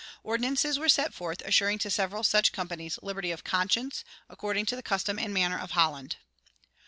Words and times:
Ordinances 0.23 0.79
were 0.79 0.89
set 0.89 1.13
forth 1.13 1.43
assuring 1.45 1.77
to 1.77 1.91
several 1.91 2.23
such 2.23 2.51
companies 2.51 2.97
"liberty 3.03 3.29
of 3.29 3.43
conscience, 3.43 4.03
according 4.29 4.65
to 4.65 4.75
the 4.75 4.81
custom 4.81 5.19
and 5.19 5.31
manner 5.31 5.59
of 5.59 5.69
Holland." 5.77 6.15